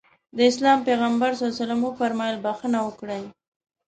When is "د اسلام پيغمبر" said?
0.37-1.31